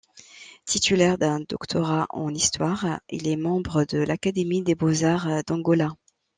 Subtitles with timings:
[0.65, 5.91] Titulaire d'un doctorat en histoire, il est membre de l'Académie des beaux-arts d'Angola.